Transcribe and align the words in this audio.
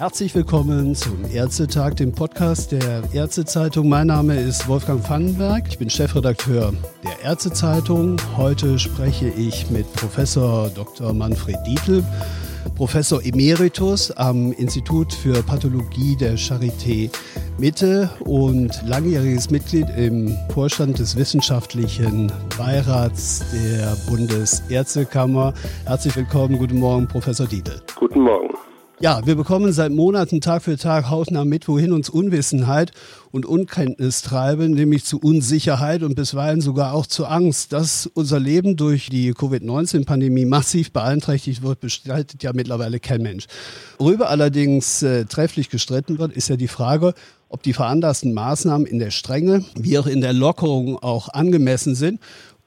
Herzlich 0.00 0.34
willkommen 0.34 0.94
zum 0.94 1.30
Ärztetag, 1.30 1.96
dem 1.96 2.12
Podcast 2.12 2.72
der 2.72 3.02
Ärztezeitung. 3.12 3.88
Mein 3.88 4.06
Name 4.06 4.40
ist 4.40 4.66
Wolfgang 4.66 5.04
Pfannenberg. 5.04 5.68
Ich 5.68 5.76
bin 5.76 5.90
Chefredakteur 5.90 6.72
der 7.04 7.20
Ärztezeitung. 7.22 8.16
Heute 8.36 8.78
spreche 8.78 9.28
ich 9.28 9.70
mit 9.70 9.92
Professor 9.92 10.70
Dr. 10.70 11.12
Manfred 11.12 11.58
Dietl, 11.66 12.02
Professor 12.76 13.22
Emeritus 13.22 14.10
am 14.10 14.52
Institut 14.52 15.12
für 15.12 15.42
Pathologie 15.42 16.16
der 16.16 16.38
Charité 16.38 17.10
Mitte 17.60 18.08
und 18.20 18.70
langjähriges 18.86 19.50
Mitglied 19.50 19.86
im 19.94 20.34
Vorstand 20.54 20.98
des 20.98 21.14
wissenschaftlichen 21.14 22.32
Beirats 22.56 23.44
der 23.52 23.98
Bundesärztekammer. 24.08 25.52
Herzlich 25.84 26.16
willkommen. 26.16 26.56
Guten 26.56 26.78
Morgen, 26.78 27.06
Professor 27.06 27.46
Dietl. 27.46 27.82
Guten 27.96 28.20
Morgen. 28.22 28.48
Ja, 29.02 29.26
wir 29.26 29.34
bekommen 29.34 29.72
seit 29.72 29.92
Monaten 29.92 30.40
Tag 30.40 30.62
für 30.62 30.76
Tag 30.76 31.08
hautnah 31.10 31.44
mit, 31.44 31.68
wohin 31.68 31.92
uns 31.92 32.10
Unwissenheit 32.10 32.92
und 33.30 33.46
Unkenntnis 33.46 34.22
treiben, 34.22 34.72
nämlich 34.72 35.04
zu 35.04 35.18
Unsicherheit 35.18 36.02
und 36.02 36.14
bisweilen 36.14 36.60
sogar 36.60 36.92
auch 36.94 37.06
zu 37.06 37.24
Angst. 37.24 37.72
Dass 37.72 38.06
unser 38.06 38.38
Leben 38.38 38.76
durch 38.76 39.08
die 39.08 39.32
Covid-19-Pandemie 39.32 40.44
massiv 40.44 40.92
beeinträchtigt 40.92 41.62
wird, 41.62 41.80
bestreitet 41.80 42.42
ja 42.42 42.52
mittlerweile 42.54 43.00
kein 43.00 43.22
Mensch. 43.22 43.46
Worüber 43.98 44.28
allerdings 44.28 45.02
äh, 45.02 45.24
trefflich 45.24 45.70
gestritten 45.70 46.18
wird, 46.18 46.32
ist 46.32 46.48
ja 46.48 46.56
die 46.56 46.68
Frage, 46.68 47.14
ob 47.50 47.62
die 47.62 47.74
veranlassten 47.74 48.32
Maßnahmen 48.32 48.86
in 48.86 48.98
der 48.98 49.10
Strenge 49.10 49.64
wie 49.78 49.98
auch 49.98 50.06
in 50.06 50.22
der 50.22 50.32
Lockerung 50.32 50.96
auch 50.96 51.28
angemessen 51.28 51.94
sind 51.94 52.20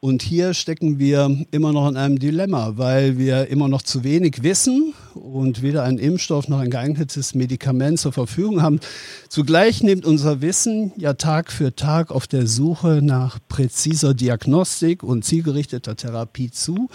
und 0.03 0.21
hier 0.21 0.53
stecken 0.53 0.99
wir 0.99 1.45
immer 1.51 1.71
noch 1.71 1.87
in 1.87 1.95
einem 1.95 2.19
Dilemma, 2.19 2.73
weil 2.75 3.17
wir 3.17 3.47
immer 3.47 3.69
noch 3.69 3.83
zu 3.83 4.03
wenig 4.03 4.43
wissen 4.43 4.93
und 5.13 5.61
weder 5.61 5.83
einen 5.83 5.97
Impfstoff 5.97 6.49
noch 6.49 6.59
ein 6.59 6.69
geeignetes 6.69 7.35
Medikament 7.35 8.02
zur 8.02 8.11
Verfügung 8.11 8.61
haben. 8.61 8.81
Zugleich 9.30 9.81
nimmt 9.81 10.05
unser 10.05 10.41
Wissen 10.41 10.91
ja 10.97 11.13
Tag 11.13 11.53
für 11.53 11.73
Tag 11.73 12.11
auf 12.11 12.27
der 12.27 12.47
Suche 12.47 12.99
nach 13.02 13.39
präziser 13.47 14.13
Diagnostik 14.13 15.03
und 15.03 15.23
zielgerichteter 15.23 15.95
Therapie 15.95 16.52
zu. 16.52 16.89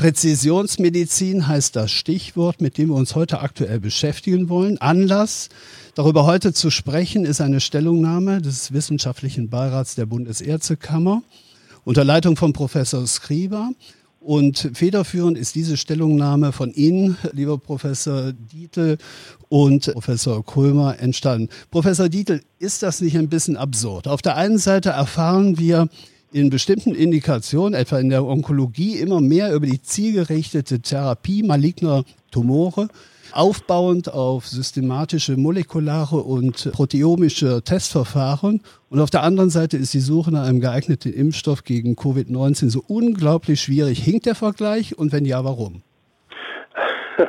Präzisionsmedizin 0.00 1.46
heißt 1.46 1.76
das 1.76 1.90
Stichwort, 1.90 2.62
mit 2.62 2.78
dem 2.78 2.88
wir 2.88 2.94
uns 2.94 3.14
heute 3.14 3.42
aktuell 3.42 3.80
beschäftigen 3.80 4.48
wollen. 4.48 4.78
Anlass, 4.78 5.50
darüber 5.94 6.24
heute 6.24 6.54
zu 6.54 6.70
sprechen, 6.70 7.26
ist 7.26 7.42
eine 7.42 7.60
Stellungnahme 7.60 8.40
des 8.40 8.72
Wissenschaftlichen 8.72 9.50
Beirats 9.50 9.96
der 9.96 10.06
Bundesärztekammer 10.06 11.22
unter 11.84 12.02
Leitung 12.02 12.36
von 12.36 12.54
Professor 12.54 13.06
Skriba. 13.06 13.72
Und 14.20 14.70
federführend 14.72 15.36
ist 15.36 15.54
diese 15.54 15.76
Stellungnahme 15.76 16.52
von 16.52 16.72
Ihnen, 16.72 17.18
lieber 17.32 17.58
Professor 17.58 18.32
Dietl 18.32 18.96
und 19.50 19.92
Professor 19.92 20.42
Krömer, 20.42 20.98
entstanden. 20.98 21.50
Professor 21.70 22.08
Dietl, 22.08 22.40
ist 22.58 22.82
das 22.82 23.02
nicht 23.02 23.18
ein 23.18 23.28
bisschen 23.28 23.58
absurd? 23.58 24.08
Auf 24.08 24.22
der 24.22 24.38
einen 24.38 24.56
Seite 24.56 24.88
erfahren 24.88 25.58
wir 25.58 25.90
in 26.32 26.50
bestimmten 26.50 26.94
Indikationen, 26.94 27.74
etwa 27.74 27.98
in 27.98 28.08
der 28.08 28.24
Onkologie, 28.24 28.98
immer 28.98 29.20
mehr 29.20 29.52
über 29.52 29.66
die 29.66 29.82
zielgerichtete 29.82 30.80
Therapie 30.80 31.42
maligner 31.42 32.04
Tumore 32.30 32.88
aufbauend 33.32 34.12
auf 34.12 34.48
systematische 34.48 35.36
molekulare 35.36 36.16
und 36.16 36.70
proteomische 36.72 37.62
Testverfahren. 37.62 38.60
Und 38.88 39.00
auf 39.00 39.10
der 39.10 39.22
anderen 39.22 39.50
Seite 39.50 39.76
ist 39.76 39.94
die 39.94 40.00
Suche 40.00 40.32
nach 40.32 40.46
einem 40.46 40.60
geeigneten 40.60 41.12
Impfstoff 41.12 41.64
gegen 41.64 41.94
Covid-19 41.94 42.70
so 42.70 42.82
unglaublich 42.86 43.60
schwierig. 43.60 44.02
Hinkt 44.02 44.26
der 44.26 44.34
Vergleich 44.34 44.98
und 44.98 45.12
wenn 45.12 45.24
ja, 45.24 45.44
warum? 45.44 45.82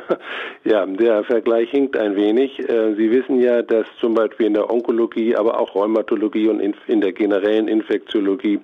Ja, 0.64 0.86
der 0.86 1.24
Vergleich 1.24 1.70
hinkt 1.70 1.96
ein 1.96 2.14
wenig. 2.14 2.58
Äh, 2.60 2.94
Sie 2.94 3.10
wissen 3.10 3.40
ja, 3.40 3.62
dass 3.62 3.84
zum 3.98 4.14
Beispiel 4.14 4.46
in 4.46 4.54
der 4.54 4.70
Onkologie, 4.70 5.34
aber 5.34 5.58
auch 5.58 5.74
Rheumatologie 5.74 6.48
und 6.48 6.60
in 6.86 7.00
der 7.00 7.12
generellen 7.12 7.66
Infektiologie 7.66 8.60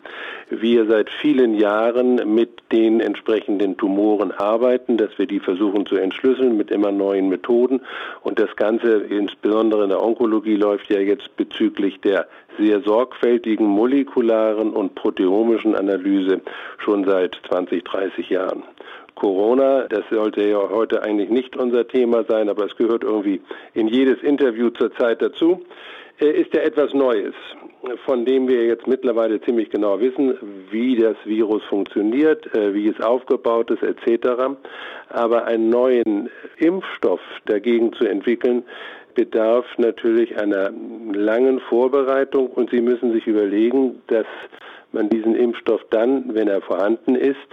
wir 0.49 0.87
seit 0.87 1.11
vielen 1.11 1.55
Jahren 1.55 2.35
mit 2.35 2.51
den 2.71 3.01
entsprechenden 3.01 3.77
Tumoren 3.77 4.31
arbeiten, 4.31 4.97
dass 4.97 5.19
wir 5.19 5.27
die 5.27 5.41
versuchen 5.41 5.87
zu 5.87 5.97
entschlüsseln 5.97 6.57
mit 6.57 6.71
immer 6.71 6.93
neuen 6.93 7.29
Methoden. 7.29 7.81
Und 8.23 8.39
das 8.39 8.55
Ganze, 8.55 8.99
insbesondere 8.99 9.83
in 9.83 9.91
der 9.91 10.03
Onkologie, 10.03 10.57
läuft 10.57 10.89
ja 10.91 11.01
jetzt 11.01 11.37
bezüglich 11.37 12.01
der 12.01 12.29
sehr 12.59 12.81
sorgfältigen 12.81 13.67
molekularen 13.67 14.71
und 14.71 14.95
proteomischen 14.95 15.75
Analyse 15.75 16.41
schon 16.79 17.05
seit 17.05 17.41
20, 17.49 17.85
30 17.85 18.31
Jahren. 18.31 18.63
Corona, 19.19 19.89
das 19.89 20.05
sollte 20.11 20.49
ja 20.49 20.71
heute 20.71 21.03
eigentlich 21.03 21.29
nicht 21.29 21.57
unser 21.57 21.89
Thema 21.89 22.25
sein, 22.29 22.49
aber 22.49 22.67
es 22.67 22.77
gehört 22.77 23.03
irgendwie 23.03 23.41
in 23.75 23.89
jedes 23.89 24.23
Interview 24.23 24.71
zurzeit 24.71 25.21
dazu, 25.21 25.65
äh, 26.21 26.41
ist 26.41 26.55
ja 26.55 26.61
etwas 26.61 26.95
Neues, 26.95 27.35
von 28.05 28.25
dem 28.25 28.47
wir 28.47 28.65
jetzt 28.65 28.87
mittlerweile 28.87 29.41
ziemlich 29.41 29.71
genau 29.71 29.99
wissen, 29.99 30.39
wie 30.71 30.97
das 30.97 31.17
Virus 31.25 31.65
funktioniert, 31.65 32.55
äh, 32.55 32.73
wie 32.75 32.87
es 32.87 33.01
aufgebaut 33.01 33.73
ist, 33.73 33.83
etc. 33.83 34.57
Aber 35.09 35.47
einen 35.47 35.69
neuen 35.69 36.31
Impfstoff 36.59 37.21
dagegen 37.47 37.93
zu 37.95 38.05
entwickeln, 38.05 38.63
bedarf 39.17 39.67
natürlich 39.79 40.41
einer 40.41 40.71
langen 41.13 41.59
Vorbereitung 41.59 42.47
und 42.47 42.71
Sie 42.71 42.81
müssen 42.81 43.13
sich 43.13 43.27
überlegen, 43.27 44.01
dass 44.07 44.27
man 44.93 45.09
diesen 45.09 45.35
Impfstoff 45.35 45.81
dann, 45.91 46.35
wenn 46.35 46.47
er 46.47 46.61
vorhanden 46.61 47.17
ist, 47.17 47.49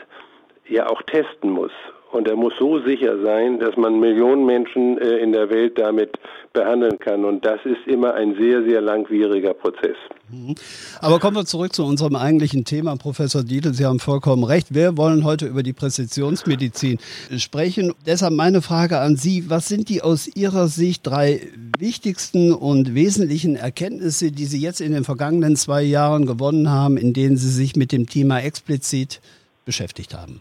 ja 0.70 0.90
auch 0.90 1.02
testen 1.04 1.52
muss. 1.52 1.72
Und 2.16 2.30
er 2.30 2.38
muss 2.38 2.54
so 2.58 2.80
sicher 2.80 3.22
sein, 3.22 3.60
dass 3.60 3.76
man 3.76 4.00
Millionen 4.00 4.46
Menschen 4.46 4.98
äh, 5.00 5.18
in 5.18 5.34
der 5.34 5.50
Welt 5.50 5.78
damit 5.78 6.18
behandeln 6.54 6.98
kann. 6.98 7.26
Und 7.26 7.46
das 7.46 7.60
ist 7.66 7.86
immer 7.88 8.14
ein 8.14 8.38
sehr, 8.40 8.64
sehr 8.64 8.80
langwieriger 8.80 9.54
Prozess. 9.54 9.98
Mhm. 10.30 10.56
Aber 11.02 11.20
kommen 11.20 11.36
wir 11.36 11.44
zurück 11.44 11.74
zu 11.74 11.84
unserem 11.84 12.16
eigentlichen 12.16 12.64
Thema, 12.64 12.96
Professor 12.96 13.44
Dietl. 13.44 13.74
Sie 13.74 13.86
haben 13.86 14.00
vollkommen 14.00 14.46
recht. 14.46 14.74
Wir 14.74 14.96
wollen 14.96 15.26
heute 15.26 15.46
über 15.46 15.62
die 15.62 15.74
Präzisionsmedizin 15.74 17.00
sprechen. 17.38 17.94
Deshalb 18.06 18.34
meine 18.34 18.62
Frage 18.62 19.00
an 19.00 19.18
Sie. 19.18 19.50
Was 19.50 19.68
sind 19.68 19.90
die 19.90 20.02
aus 20.02 20.34
Ihrer 20.34 20.70
Sicht 20.70 21.06
drei 21.06 21.42
wichtigsten 21.78 22.54
und 22.54 22.96
wesentlichen 22.96 23.58
Erkenntnisse, 23.58 24.32
die 24.32 24.46
Sie 24.46 24.62
jetzt 24.62 24.80
in 24.80 24.94
den 24.94 25.04
vergangenen 25.04 25.58
zwei 25.58 25.84
Jahren 25.84 26.26
gewonnen 26.26 26.72
haben, 26.72 26.96
in 26.96 27.12
denen 27.12 27.36
Sie 27.36 27.50
sich 27.50 27.76
mit 27.76 27.92
dem 27.92 28.08
Thema 28.08 28.40
explizit 28.40 29.20
beschäftigt 29.66 30.14
haben? 30.14 30.40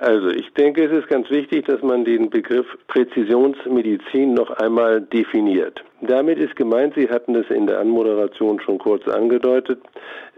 Also 0.00 0.28
ich 0.28 0.52
denke, 0.54 0.84
es 0.84 0.92
ist 0.92 1.08
ganz 1.08 1.30
wichtig, 1.30 1.66
dass 1.66 1.80
man 1.82 2.04
den 2.04 2.28
Begriff 2.28 2.66
Präzisionsmedizin 2.88 4.34
noch 4.34 4.50
einmal 4.50 5.00
definiert. 5.00 5.84
Damit 6.00 6.38
ist 6.38 6.56
gemeint, 6.56 6.94
Sie 6.96 7.08
hatten 7.08 7.36
es 7.36 7.48
in 7.48 7.66
der 7.66 7.78
Anmoderation 7.78 8.60
schon 8.60 8.78
kurz 8.78 9.06
angedeutet, 9.06 9.80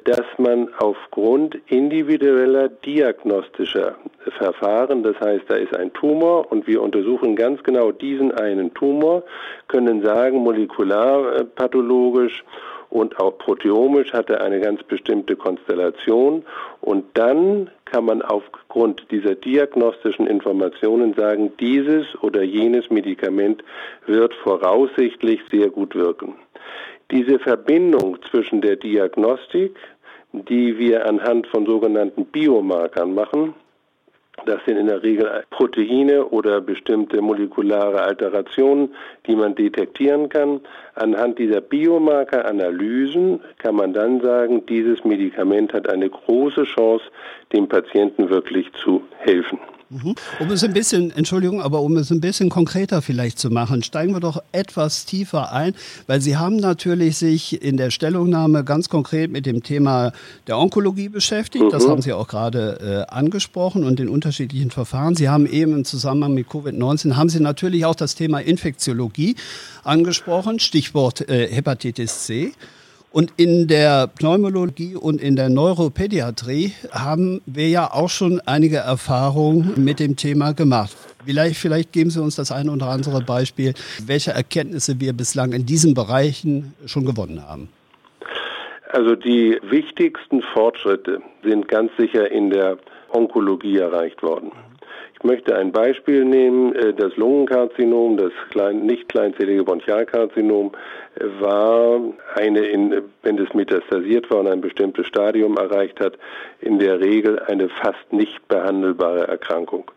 dass 0.04 0.26
man 0.38 0.68
aufgrund 0.78 1.56
individueller 1.66 2.68
diagnostischer 2.68 3.96
Verfahren, 4.38 5.02
das 5.02 5.18
heißt, 5.18 5.44
da 5.48 5.56
ist 5.56 5.74
ein 5.74 5.92
Tumor 5.94 6.52
und 6.52 6.68
wir 6.68 6.82
untersuchen 6.82 7.34
ganz 7.34 7.62
genau 7.64 7.90
diesen 7.90 8.32
einen 8.32 8.72
Tumor, 8.74 9.24
können 9.66 10.04
sagen, 10.04 10.38
molekularpathologisch 10.38 12.44
und 12.90 13.18
auch 13.18 13.38
proteomisch 13.38 14.12
hat 14.12 14.30
er 14.30 14.40
eine 14.42 14.60
ganz 14.60 14.82
bestimmte 14.82 15.36
Konstellation 15.36 16.44
und 16.80 17.04
dann 17.14 17.70
kann 17.84 18.04
man 18.04 18.22
aufgrund 18.22 19.10
dieser 19.10 19.34
diagnostischen 19.34 20.26
Informationen 20.26 21.14
sagen, 21.14 21.52
dieses 21.58 22.06
oder 22.22 22.42
jenes 22.42 22.90
Medikament 22.90 23.62
wird 24.06 24.34
voraussichtlich 24.34 25.40
sehr 25.50 25.70
gut 25.70 25.94
wirken. 25.94 26.34
Diese 27.10 27.38
Verbindung 27.38 28.18
zwischen 28.30 28.60
der 28.60 28.76
Diagnostik, 28.76 29.76
die 30.32 30.76
wir 30.78 31.06
anhand 31.06 31.46
von 31.46 31.66
sogenannten 31.66 32.26
Biomarkern 32.26 33.14
machen, 33.14 33.54
das 34.46 34.64
sind 34.64 34.78
in 34.78 34.86
der 34.86 35.02
Regel 35.02 35.44
Proteine 35.50 36.24
oder 36.26 36.60
bestimmte 36.60 37.20
molekulare 37.20 38.00
Alterationen, 38.02 38.94
die 39.26 39.36
man 39.36 39.54
detektieren 39.54 40.28
kann. 40.28 40.60
Anhand 40.94 41.38
dieser 41.38 41.60
Biomarkeranalysen 41.60 43.40
kann 43.58 43.74
man 43.74 43.92
dann 43.92 44.20
sagen, 44.20 44.64
dieses 44.66 45.04
Medikament 45.04 45.72
hat 45.72 45.88
eine 45.88 46.08
große 46.08 46.64
Chance, 46.64 47.04
dem 47.52 47.68
Patienten 47.68 48.30
wirklich 48.30 48.72
zu 48.72 49.02
helfen. 49.18 49.58
Mhm. 49.88 50.16
Um 50.40 50.50
es 50.50 50.64
ein 50.64 50.72
bisschen, 50.72 51.12
Entschuldigung, 51.12 51.62
aber 51.62 51.80
um 51.80 51.96
es 51.96 52.10
ein 52.10 52.20
bisschen 52.20 52.48
konkreter 52.48 53.02
vielleicht 53.02 53.38
zu 53.38 53.50
machen, 53.50 53.84
steigen 53.84 54.14
wir 54.14 54.20
doch 54.20 54.42
etwas 54.50 55.04
tiefer 55.04 55.52
ein, 55.52 55.74
weil 56.08 56.20
Sie 56.20 56.36
haben 56.36 56.56
natürlich 56.56 57.18
sich 57.18 57.62
in 57.62 57.76
der 57.76 57.90
Stellungnahme 57.90 58.64
ganz 58.64 58.88
konkret 58.88 59.30
mit 59.30 59.46
dem 59.46 59.62
Thema 59.62 60.12
der 60.48 60.58
Onkologie 60.58 61.08
beschäftigt. 61.08 61.66
Mhm. 61.66 61.70
Das 61.70 61.86
haben 61.86 62.02
Sie 62.02 62.12
auch 62.12 62.26
gerade 62.26 63.06
äh, 63.08 63.14
angesprochen 63.14 63.84
und 63.84 64.00
den 64.00 64.08
unterschiedlichen 64.08 64.72
Verfahren. 64.72 65.14
Sie 65.14 65.28
haben 65.28 65.46
eben 65.46 65.72
im 65.72 65.84
Zusammenhang 65.84 66.34
mit 66.34 66.48
Covid-19 66.48 67.14
haben 67.14 67.28
Sie 67.28 67.40
natürlich 67.40 67.84
auch 67.84 67.94
das 67.94 68.16
Thema 68.16 68.40
Infektiologie 68.40 69.36
angesprochen, 69.84 70.58
Stichwort 70.58 71.28
äh, 71.28 71.46
Hepatitis 71.48 72.24
C. 72.26 72.52
Und 73.16 73.32
in 73.38 73.66
der 73.66 74.08
Pneumologie 74.08 74.94
und 74.94 75.22
in 75.22 75.36
der 75.36 75.48
Neuropädiatrie 75.48 76.72
haben 76.92 77.40
wir 77.46 77.66
ja 77.66 77.90
auch 77.90 78.10
schon 78.10 78.42
einige 78.44 78.76
Erfahrungen 78.76 79.72
mit 79.82 80.00
dem 80.00 80.16
Thema 80.16 80.52
gemacht. 80.52 80.94
Vielleicht, 81.24 81.56
vielleicht 81.56 81.94
geben 81.94 82.10
Sie 82.10 82.22
uns 82.22 82.36
das 82.36 82.52
eine 82.52 82.70
oder 82.70 82.88
andere 82.88 83.22
Beispiel, 83.22 83.72
welche 84.04 84.32
Erkenntnisse 84.32 85.00
wir 85.00 85.14
bislang 85.14 85.54
in 85.54 85.64
diesen 85.64 85.94
Bereichen 85.94 86.74
schon 86.84 87.06
gewonnen 87.06 87.42
haben. 87.42 87.70
Also 88.90 89.16
die 89.16 89.58
wichtigsten 89.62 90.42
Fortschritte 90.52 91.22
sind 91.42 91.68
ganz 91.68 91.92
sicher 91.96 92.30
in 92.30 92.50
der 92.50 92.76
Onkologie 93.08 93.78
erreicht 93.78 94.22
worden. 94.22 94.52
Ich 95.18 95.24
möchte 95.24 95.56
ein 95.56 95.72
Beispiel 95.72 96.26
nehmen. 96.26 96.74
Äh, 96.74 96.92
das 96.92 97.16
Lungenkarzinom, 97.16 98.18
das 98.18 98.32
klein, 98.50 98.84
nicht 98.84 99.08
kleinzellige 99.08 99.64
Bronchialkarzinom, 99.64 100.72
äh, 101.14 101.24
war 101.40 102.00
eine, 102.34 102.60
in, 102.66 103.02
wenn 103.22 103.38
es 103.38 103.52
metastasiert 103.54 104.30
war 104.30 104.40
und 104.40 104.48
ein 104.48 104.60
bestimmtes 104.60 105.06
Stadium 105.06 105.56
erreicht 105.56 106.00
hat, 106.00 106.18
in 106.60 106.78
der 106.78 107.00
Regel 107.00 107.38
eine 107.38 107.70
fast 107.70 108.12
nicht 108.12 108.46
behandelbare 108.48 109.26
Erkrankung. 109.26 109.90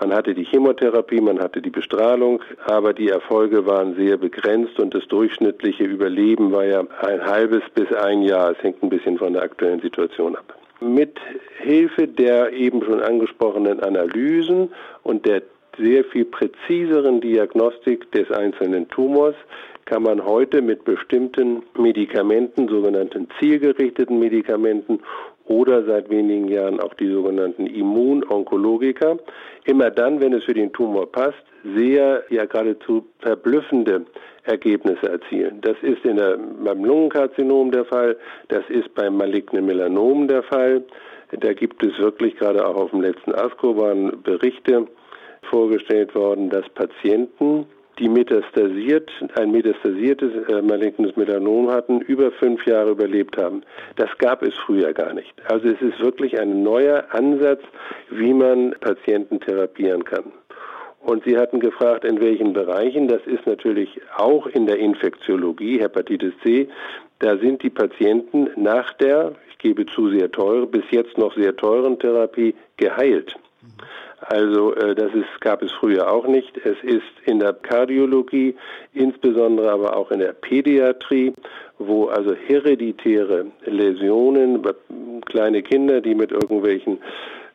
Man 0.00 0.12
hatte 0.12 0.34
die 0.34 0.44
Chemotherapie, 0.44 1.20
man 1.20 1.38
hatte 1.38 1.62
die 1.62 1.70
Bestrahlung, 1.70 2.42
aber 2.66 2.92
die 2.92 3.08
Erfolge 3.08 3.66
waren 3.66 3.94
sehr 3.94 4.16
begrenzt 4.16 4.78
und 4.80 4.94
das 4.94 5.06
durchschnittliche 5.06 5.84
Überleben 5.84 6.52
war 6.52 6.64
ja 6.64 6.84
ein 7.02 7.24
halbes 7.24 7.62
bis 7.74 7.90
ein 7.92 8.22
Jahr. 8.22 8.50
Es 8.50 8.62
hängt 8.62 8.82
ein 8.82 8.90
bisschen 8.90 9.16
von 9.16 9.32
der 9.32 9.42
aktuellen 9.42 9.80
Situation 9.80 10.36
ab. 10.36 10.54
Mit 10.80 11.18
Hilfe 11.58 12.06
der 12.06 12.52
eben 12.52 12.82
schon 12.84 13.02
angesprochenen 13.02 13.80
Analysen 13.80 14.70
und 15.02 15.24
der 15.26 15.42
sehr 15.78 16.04
viel 16.04 16.24
präziseren 16.24 17.20
Diagnostik 17.20 18.10
des 18.12 18.30
einzelnen 18.30 18.88
Tumors 18.88 19.34
kann 19.84 20.02
man 20.02 20.24
heute 20.24 20.62
mit 20.62 20.84
bestimmten 20.84 21.62
Medikamenten, 21.78 22.68
sogenannten 22.68 23.28
zielgerichteten 23.38 24.18
Medikamenten 24.18 25.00
oder 25.46 25.84
seit 25.84 26.10
wenigen 26.10 26.48
Jahren 26.48 26.80
auch 26.80 26.94
die 26.94 27.10
sogenannten 27.10 27.66
Immunonkologika, 27.66 29.16
immer 29.64 29.90
dann, 29.90 30.20
wenn 30.20 30.32
es 30.32 30.44
für 30.44 30.54
den 30.54 30.72
Tumor 30.72 31.10
passt, 31.10 31.42
sehr, 31.74 32.24
ja 32.30 32.44
geradezu 32.44 33.04
verblüffende 33.20 34.06
Ergebnisse 34.44 35.08
erzielen. 35.08 35.60
Das 35.60 35.76
ist 35.82 36.04
in 36.04 36.16
der, 36.16 36.38
beim 36.64 36.84
Lungenkarzinom 36.84 37.70
der 37.70 37.84
Fall, 37.84 38.16
das 38.48 38.62
ist 38.68 38.94
beim 38.94 39.16
malignen 39.16 39.66
Melanom 39.66 40.28
der 40.28 40.42
Fall. 40.42 40.84
Da 41.32 41.52
gibt 41.52 41.84
es 41.84 41.98
wirklich 41.98 42.36
gerade 42.36 42.64
auch 42.64 42.76
auf 42.76 42.90
dem 42.90 43.00
letzten 43.00 43.34
ASCO 43.34 43.76
waren 43.76 44.22
Berichte 44.22 44.86
vorgestellt 45.42 46.14
worden, 46.14 46.50
dass 46.50 46.68
Patienten 46.70 47.66
die 47.98 48.08
metastasiert, 48.08 49.10
ein 49.38 49.50
metastasiertes 49.50 50.48
äh, 50.48 50.62
malignes 50.62 51.16
Melanom 51.16 51.70
hatten, 51.70 52.00
über 52.02 52.30
fünf 52.32 52.66
Jahre 52.66 52.90
überlebt 52.90 53.36
haben. 53.36 53.62
Das 53.96 54.10
gab 54.18 54.42
es 54.42 54.54
früher 54.54 54.92
gar 54.92 55.14
nicht. 55.14 55.32
Also 55.48 55.68
es 55.68 55.80
ist 55.80 55.98
wirklich 56.00 56.38
ein 56.38 56.62
neuer 56.62 57.04
Ansatz, 57.10 57.62
wie 58.10 58.34
man 58.34 58.74
Patienten 58.80 59.40
therapieren 59.40 60.04
kann. 60.04 60.24
Und 61.06 61.24
Sie 61.24 61.38
hatten 61.38 61.60
gefragt, 61.60 62.04
in 62.04 62.20
welchen 62.20 62.52
Bereichen. 62.52 63.06
Das 63.06 63.24
ist 63.26 63.46
natürlich 63.46 64.00
auch 64.16 64.46
in 64.48 64.66
der 64.66 64.78
Infektiologie, 64.78 65.80
Hepatitis 65.80 66.34
C. 66.42 66.68
Da 67.20 67.38
sind 67.38 67.62
die 67.62 67.70
Patienten 67.70 68.48
nach 68.56 68.92
der, 68.94 69.32
ich 69.50 69.58
gebe 69.58 69.86
zu, 69.86 70.10
sehr 70.10 70.30
teure, 70.32 70.66
bis 70.66 70.84
jetzt 70.90 71.16
noch 71.16 71.34
sehr 71.36 71.56
teuren 71.56 71.98
Therapie 71.98 72.56
geheilt. 72.76 73.36
Also 74.28 74.74
äh, 74.74 74.94
das 74.94 75.12
ist, 75.14 75.40
gab 75.40 75.62
es 75.62 75.70
früher 75.72 76.10
auch 76.10 76.26
nicht. 76.26 76.56
Es 76.58 76.76
ist 76.82 77.04
in 77.24 77.38
der 77.38 77.52
Kardiologie, 77.52 78.56
insbesondere 78.92 79.70
aber 79.70 79.96
auch 79.96 80.10
in 80.10 80.18
der 80.18 80.32
Pädiatrie, 80.32 81.32
wo 81.78 82.06
also 82.06 82.34
hereditäre 82.34 83.46
Läsionen, 83.64 84.62
kleine 85.26 85.62
Kinder, 85.62 86.00
die 86.00 86.14
mit 86.14 86.32
irgendwelchen 86.32 86.98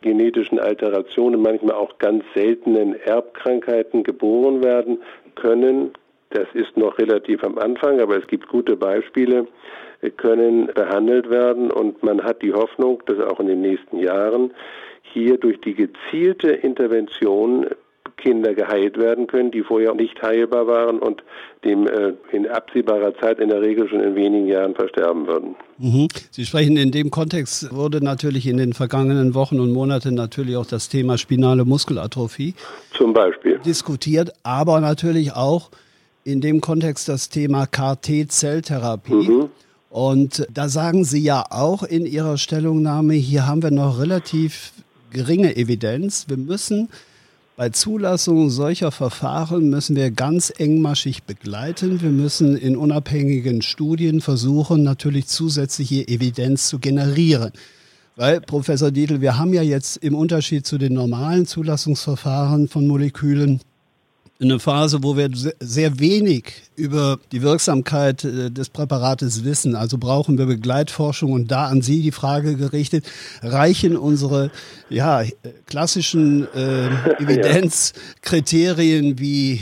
genetischen 0.02 0.60
Alterationen, 0.60 1.42
manchmal 1.42 1.76
auch 1.76 1.98
ganz 2.00 2.24
seltenen 2.34 2.96
Erbkrankheiten 2.96 4.04
geboren 4.04 4.64
werden 4.64 5.00
können. 5.36 5.92
Das 6.32 6.48
ist 6.54 6.78
noch 6.78 6.98
relativ 6.98 7.44
am 7.44 7.58
Anfang, 7.58 8.00
aber 8.00 8.18
es 8.18 8.28
gibt 8.28 8.48
gute 8.48 8.76
Beispiele, 8.76 9.48
können 10.18 10.68
behandelt 10.68 11.30
werden 11.30 11.72
und 11.72 12.02
man 12.04 12.24
hat 12.24 12.42
die 12.42 12.54
Hoffnung, 12.54 13.04
dass 13.06 13.20
auch 13.20 13.40
in 13.40 13.48
den 13.48 13.62
nächsten 13.62 14.00
Jahren 14.00 14.52
hier 15.04 15.38
durch 15.38 15.60
die 15.62 15.76
gezielte 15.76 16.50
Intervention 16.50 17.68
Kinder 18.18 18.54
geheilt 18.54 18.98
werden 18.98 19.28
können, 19.28 19.52
die 19.52 19.64
vorher 19.64 19.94
nicht 19.94 20.22
heilbar 20.22 20.68
waren 20.68 21.00
und 21.00 21.24
dem 21.66 21.88
äh, 21.88 22.14
in 22.32 22.48
absehbarer 22.48 23.16
Zeit 23.20 23.40
in 23.40 23.50
der 23.50 23.62
Regel 23.62 23.90
schon 23.90 24.00
in 24.00 24.16
wenigen 24.16 24.48
Jahren 24.48 24.76
versterben 24.76 25.28
würden. 25.28 25.56
Mhm. 25.78 26.08
Sie 26.30 26.46
sprechen 26.46 26.78
in 26.78 26.92
dem 26.92 27.10
Kontext 27.10 27.74
wurde 27.74 28.04
natürlich 28.04 28.48
in 28.48 28.58
den 28.58 28.74
vergangenen 28.74 29.34
Wochen 29.34 29.60
und 29.60 29.72
Monaten 29.72 30.14
natürlich 30.14 30.56
auch 30.56 30.66
das 30.66 30.88
Thema 30.90 31.18
spinale 31.18 31.66
Muskelatrophie 31.66 32.54
zum 32.94 33.14
Beispiel 33.14 33.60
diskutiert, 33.66 34.32
aber 34.44 34.80
natürlich 34.80 35.34
auch 35.34 35.72
in 36.24 36.42
dem 36.42 36.62
Kontext 36.62 37.08
das 37.10 37.30
Thema 37.30 37.66
KT-Zelltherapie. 37.66 39.30
Mhm. 39.30 39.50
Und 39.90 40.48
da 40.54 40.70
sagen 40.70 41.04
Sie 41.04 41.20
ja 41.20 41.46
auch 41.50 41.84
in 41.84 42.06
Ihrer 42.06 42.38
Stellungnahme, 42.38 43.14
hier 43.16 43.46
haben 43.46 43.62
wir 43.62 43.72
noch 43.72 44.00
relativ 44.00 44.74
geringe 45.12 45.56
Evidenz. 45.56 46.26
Wir 46.30 46.38
müssen 46.38 46.90
bei 47.58 47.70
Zulassung 47.70 48.50
solcher 48.50 48.92
Verfahren 48.92 49.70
müssen 49.70 49.96
wir 49.96 50.10
ganz 50.10 50.52
engmaschig 50.58 51.24
begleiten. 51.24 52.02
Wir 52.02 52.10
müssen 52.10 52.58
in 52.58 52.76
unabhängigen 52.76 53.62
Studien 53.62 54.22
versuchen, 54.22 54.82
natürlich 54.82 55.28
zusätzliche 55.28 56.08
Evidenz 56.08 56.70
zu 56.70 56.80
generieren. 56.80 57.52
Weil, 58.16 58.42
Professor 58.42 58.90
Dietl, 58.90 59.22
wir 59.22 59.38
haben 59.38 59.54
ja 59.54 59.62
jetzt 59.62 59.98
im 59.98 60.16
Unterschied 60.16 60.66
zu 60.66 60.78
den 60.78 60.94
normalen 60.94 61.46
Zulassungsverfahren 61.46 62.68
von 62.68 62.88
Molekülen 62.88 63.62
eine 64.42 64.60
Phase, 64.60 65.04
wo 65.04 65.18
wir 65.18 65.30
sehr 65.60 66.00
wenig 66.00 66.54
über 66.76 67.20
die 67.32 67.42
Wirksamkeit 67.42 68.24
äh, 68.24 68.50
des 68.50 68.70
Präparates 68.70 69.44
wissen. 69.44 69.76
Also 69.76 69.98
brauchen 69.98 70.38
wir 70.38 70.48
Begleitforschung 70.48 71.32
und 71.32 71.52
da 71.52 71.68
an 71.68 71.82
Sie 71.82 72.02
die 72.02 72.12
Frage 72.12 72.56
gerichtet, 72.56 73.06
reichen 73.44 73.96
unsere 73.96 74.52
ja, 74.90 75.24
klassischen 75.68 76.48
äh, 76.54 76.88
Evidenzkriterien 77.20 79.20
wie 79.20 79.62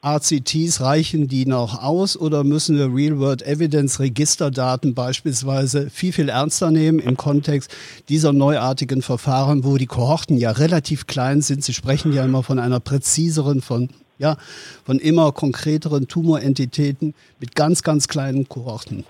RCTs 0.00 0.80
reichen 0.80 1.26
die 1.26 1.44
noch 1.44 1.82
aus 1.82 2.16
oder 2.16 2.44
müssen 2.44 2.76
wir 2.76 2.94
Real-World 2.94 3.42
Evidence 3.42 3.98
Registerdaten 3.98 4.94
beispielsweise 4.94 5.90
viel, 5.90 6.12
viel 6.12 6.28
ernster 6.28 6.70
nehmen 6.70 7.00
im 7.00 7.16
Kontext 7.16 7.74
dieser 8.08 8.32
neuartigen 8.32 9.02
Verfahren, 9.02 9.64
wo 9.64 9.76
die 9.76 9.86
Kohorten 9.86 10.36
ja 10.36 10.52
relativ 10.52 11.08
klein 11.08 11.42
sind? 11.42 11.64
Sie 11.64 11.74
sprechen 11.74 12.12
ja 12.12 12.24
immer 12.24 12.44
von 12.44 12.60
einer 12.60 12.78
präziseren, 12.78 13.60
von 13.60 13.88
ja, 14.18 14.36
von 14.84 14.98
immer 14.98 15.32
konkreteren 15.32 16.08
Tumorentitäten 16.08 17.14
mit 17.40 17.54
ganz, 17.54 17.82
ganz 17.82 18.08
kleinen 18.08 18.48
Kohorten. 18.48 19.04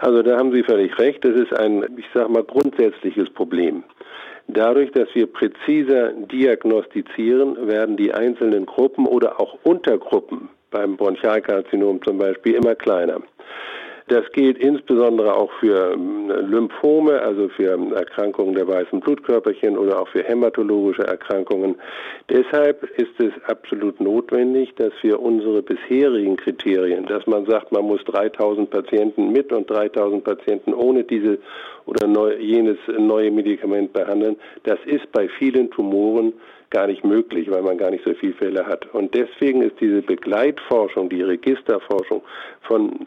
Also 0.00 0.22
da 0.22 0.38
haben 0.38 0.52
Sie 0.52 0.62
völlig 0.62 0.96
recht. 0.98 1.24
Das 1.24 1.34
ist 1.34 1.52
ein, 1.52 1.84
ich 1.96 2.06
sage 2.14 2.30
mal, 2.30 2.44
grundsätzliches 2.44 3.30
Problem. 3.30 3.82
Dadurch, 4.46 4.90
dass 4.92 5.08
wir 5.14 5.26
präziser 5.26 6.12
diagnostizieren, 6.12 7.68
werden 7.68 7.96
die 7.96 8.14
einzelnen 8.14 8.64
Gruppen 8.64 9.06
oder 9.06 9.40
auch 9.40 9.58
Untergruppen 9.64 10.48
beim 10.70 10.96
Bronchialkarzinom 10.96 12.00
zum 12.02 12.18
Beispiel 12.18 12.54
immer 12.54 12.74
kleiner. 12.74 13.20
Das 14.08 14.24
gilt 14.32 14.58
insbesondere 14.58 15.34
auch 15.34 15.52
für 15.60 15.92
ähm, 15.92 16.30
Lymphome, 16.30 17.20
also 17.20 17.48
für 17.50 17.72
ähm, 17.72 17.92
Erkrankungen 17.92 18.54
der 18.54 18.66
weißen 18.66 19.00
Blutkörperchen 19.00 19.76
oder 19.76 20.00
auch 20.00 20.08
für 20.08 20.24
hämatologische 20.24 21.06
Erkrankungen. 21.06 21.76
Deshalb 22.30 22.84
ist 22.98 23.20
es 23.20 23.32
absolut 23.44 24.00
notwendig, 24.00 24.74
dass 24.76 24.92
wir 25.02 25.20
unsere 25.20 25.62
bisherigen 25.62 26.36
Kriterien, 26.36 27.04
dass 27.04 27.26
man 27.26 27.44
sagt, 27.46 27.70
man 27.70 27.84
muss 27.84 28.02
3000 28.04 28.70
Patienten 28.70 29.30
mit 29.30 29.52
und 29.52 29.68
3000 29.70 30.24
Patienten 30.24 30.72
ohne 30.72 31.04
diese 31.04 31.38
oder 31.84 32.06
neu, 32.06 32.36
jenes 32.36 32.78
neue 32.98 33.30
Medikament 33.30 33.92
behandeln, 33.92 34.36
das 34.64 34.78
ist 34.86 35.10
bei 35.12 35.28
vielen 35.28 35.70
Tumoren 35.70 36.32
gar 36.70 36.86
nicht 36.86 37.04
möglich, 37.04 37.50
weil 37.50 37.62
man 37.62 37.78
gar 37.78 37.90
nicht 37.90 38.04
so 38.04 38.14
viele 38.14 38.34
Fälle 38.34 38.66
hat. 38.66 38.86
Und 38.94 39.14
deswegen 39.14 39.62
ist 39.62 39.80
diese 39.80 40.02
Begleitforschung, 40.02 41.08
die 41.08 41.22
Registerforschung 41.22 42.22
von 42.62 43.06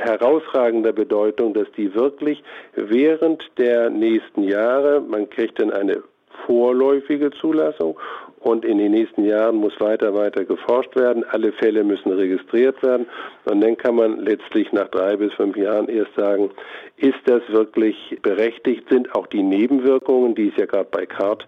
herausragender 0.00 0.92
Bedeutung, 0.92 1.54
dass 1.54 1.70
die 1.76 1.94
wirklich 1.94 2.42
während 2.74 3.42
der 3.58 3.90
nächsten 3.90 4.42
Jahre, 4.42 5.00
man 5.00 5.28
kriegt 5.30 5.60
dann 5.60 5.70
eine 5.70 6.02
vorläufige 6.46 7.30
Zulassung 7.30 7.98
und 8.40 8.64
in 8.64 8.78
den 8.78 8.92
nächsten 8.92 9.24
Jahren 9.24 9.56
muss 9.56 9.78
weiter, 9.80 10.14
weiter 10.14 10.44
geforscht 10.44 10.96
werden. 10.96 11.24
Alle 11.28 11.52
Fälle 11.52 11.84
müssen 11.84 12.10
registriert 12.10 12.82
werden 12.82 13.06
und 13.44 13.60
dann 13.60 13.76
kann 13.76 13.96
man 13.96 14.20
letztlich 14.20 14.72
nach 14.72 14.88
drei 14.88 15.16
bis 15.16 15.32
fünf 15.34 15.56
Jahren 15.56 15.88
erst 15.88 16.14
sagen, 16.16 16.50
ist 16.96 17.20
das 17.26 17.42
wirklich 17.48 18.18
berechtigt? 18.22 18.88
Sind 18.88 19.14
auch 19.14 19.26
die 19.26 19.42
Nebenwirkungen, 19.42 20.34
die 20.34 20.48
es 20.48 20.56
ja 20.56 20.66
gerade 20.66 20.88
bei 20.90 21.06
CART 21.06 21.46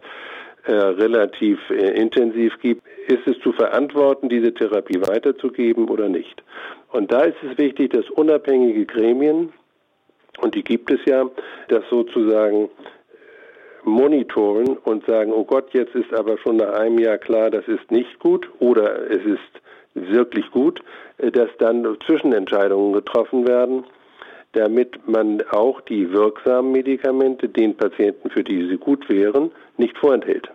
äh, 0.65 0.73
relativ 0.73 1.59
äh, 1.71 1.99
intensiv 2.01 2.53
gibt, 2.61 2.83
ist 3.09 3.27
es 3.27 3.39
zu 3.41 3.53
verantworten, 3.53 4.29
diese 4.29 4.55
Therapie 4.55 5.01
weiterzugeben 5.01 5.89
oder 5.89 6.09
nicht? 6.09 6.43
Und 6.93 7.11
da 7.11 7.23
ist 7.23 7.37
es 7.43 7.57
wichtig, 7.59 7.91
dass 7.91 8.09
unabhängige 8.11 8.85
Gremien 8.85 9.53
und 10.41 10.55
die 10.55 10.63
gibt 10.63 10.91
es 10.91 11.01
ja, 11.05 11.29
das 11.69 11.85
sozusagen 11.91 12.69
monitoren 13.85 14.77
und 14.77 15.05
sagen, 15.07 15.33
oh 15.33 15.45
Gott, 15.45 15.73
jetzt 15.73 15.95
ist 15.95 16.13
aber 16.15 16.39
schon 16.39 16.57
nach 16.57 16.73
einem 16.75 16.99
Jahr 16.99 17.19
klar, 17.19 17.51
das 17.51 17.67
ist 17.67 17.91
nicht 17.91 18.19
gut 18.19 18.49
oder 18.61 19.11
es 19.11 19.25
ist 19.25 19.63
wirklich 19.95 20.51
gut, 20.51 20.83
äh, 21.19 21.31
dass 21.31 21.49
dann 21.59 21.97
Zwischenentscheidungen 22.07 22.93
getroffen 22.93 23.47
werden, 23.47 23.85
damit 24.53 25.09
man 25.09 25.43
auch 25.51 25.81
die 25.81 26.13
wirksamen 26.13 26.73
Medikamente 26.73 27.49
den 27.49 27.77
Patienten, 27.77 28.31
für 28.31 28.45
die 28.45 28.69
sie 28.69 28.77
gut 28.77 29.09
wären, 29.09 29.51
nicht 29.77 29.97
vorenthält. 29.99 30.51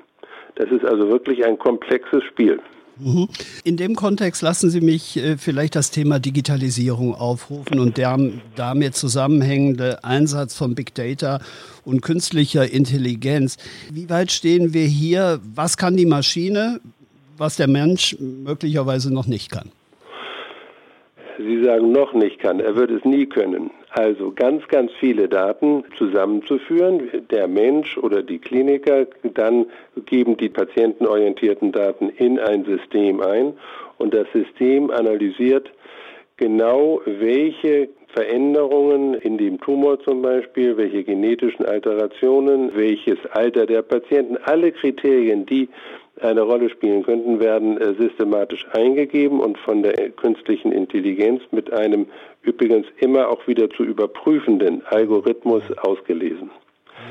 Das 0.55 0.71
ist 0.71 0.85
also 0.85 1.09
wirklich 1.09 1.45
ein 1.45 1.57
komplexes 1.59 2.23
Spiel. 2.23 2.59
Mhm. 2.99 3.29
In 3.63 3.77
dem 3.77 3.95
Kontext 3.95 4.41
lassen 4.41 4.69
Sie 4.69 4.81
mich 4.81 5.17
äh, 5.17 5.37
vielleicht 5.37 5.75
das 5.75 5.91
Thema 5.91 6.19
Digitalisierung 6.19 7.15
aufrufen 7.15 7.79
und 7.79 7.97
der 7.97 8.17
damit 8.55 8.95
zusammenhängende 8.95 10.03
Einsatz 10.03 10.55
von 10.55 10.75
Big 10.75 10.95
Data 10.95 11.39
und 11.85 12.01
künstlicher 12.01 12.69
Intelligenz. 12.69 13.57
Wie 13.91 14.09
weit 14.09 14.31
stehen 14.31 14.73
wir 14.73 14.85
hier? 14.85 15.39
Was 15.55 15.77
kann 15.77 15.97
die 15.97 16.05
Maschine, 16.05 16.79
was 17.37 17.55
der 17.55 17.67
Mensch 17.67 18.17
möglicherweise 18.19 19.13
noch 19.13 19.27
nicht 19.27 19.51
kann? 19.51 19.71
Sie 21.37 21.63
sagen 21.63 21.91
noch 21.91 22.13
nicht 22.13 22.39
kann, 22.39 22.59
er 22.59 22.75
wird 22.75 22.91
es 22.91 23.05
nie 23.05 23.27
können. 23.27 23.69
Also 23.91 24.31
ganz, 24.35 24.67
ganz 24.67 24.91
viele 24.99 25.27
Daten 25.27 25.83
zusammenzuführen. 25.97 27.09
Der 27.29 27.47
Mensch 27.47 27.97
oder 27.97 28.23
die 28.23 28.39
Kliniker 28.39 29.05
dann 29.23 29.67
geben 30.05 30.37
die 30.37 30.49
patientenorientierten 30.49 31.71
Daten 31.71 32.09
in 32.09 32.39
ein 32.39 32.65
System 32.65 33.21
ein 33.21 33.53
und 33.97 34.13
das 34.13 34.27
System 34.33 34.89
analysiert 34.89 35.71
genau, 36.37 37.01
welche 37.05 37.89
Veränderungen 38.13 39.15
in 39.15 39.37
dem 39.37 39.59
Tumor 39.59 39.99
zum 39.99 40.21
Beispiel, 40.21 40.77
welche 40.77 41.03
genetischen 41.03 41.65
Alterationen, 41.65 42.71
welches 42.75 43.17
Alter 43.31 43.65
der 43.65 43.81
Patienten, 43.81 44.37
alle 44.37 44.71
Kriterien, 44.71 45.45
die 45.45 45.69
eine 46.21 46.41
Rolle 46.41 46.69
spielen 46.69 47.03
könnten, 47.03 47.39
werden 47.39 47.77
äh, 47.77 47.93
systematisch 47.95 48.65
eingegeben 48.71 49.39
und 49.39 49.57
von 49.57 49.83
der 49.83 50.09
künstlichen 50.11 50.71
Intelligenz 50.71 51.41
mit 51.51 51.71
einem 51.71 52.07
übrigens 52.41 52.87
immer 52.99 53.29
auch 53.29 53.47
wieder 53.47 53.69
zu 53.69 53.83
überprüfenden 53.83 54.83
Algorithmus 54.85 55.63
ausgelesen. 55.77 56.49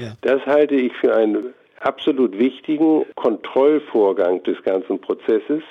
Ja. 0.00 0.12
Das 0.22 0.44
halte 0.46 0.74
ich 0.74 0.92
für 0.94 1.14
einen 1.14 1.54
absolut 1.80 2.38
wichtigen 2.38 3.04
Kontrollvorgang 3.14 4.42
des 4.42 4.62
ganzen 4.62 4.98
Prozesses, 4.98 5.62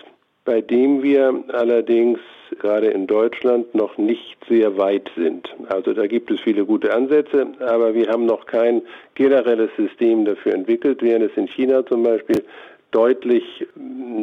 bei 0.45 0.61
dem 0.61 1.01
wir 1.01 1.43
allerdings 1.49 2.19
gerade 2.59 2.87
in 2.87 3.07
Deutschland 3.07 3.73
noch 3.73 3.97
nicht 3.97 4.37
sehr 4.47 4.77
weit 4.77 5.09
sind. 5.15 5.49
Also 5.69 5.93
da 5.93 6.05
gibt 6.05 6.29
es 6.31 6.39
viele 6.39 6.65
gute 6.65 6.93
Ansätze, 6.93 7.47
aber 7.59 7.93
wir 7.95 8.07
haben 8.07 8.25
noch 8.25 8.45
kein 8.45 8.83
generelles 9.15 9.71
System 9.75 10.25
dafür 10.25 10.53
entwickelt, 10.53 11.01
während 11.01 11.31
es 11.31 11.37
in 11.37 11.47
China 11.47 11.85
zum 11.85 12.03
Beispiel 12.03 12.43
deutlich 12.91 13.67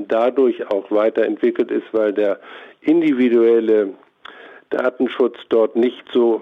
dadurch 0.08 0.70
auch 0.70 0.90
weiterentwickelt 0.90 1.70
ist, 1.70 1.86
weil 1.92 2.12
der 2.12 2.40
individuelle 2.80 3.94
Datenschutz 4.70 5.36
dort 5.48 5.76
nicht 5.76 6.04
so 6.12 6.40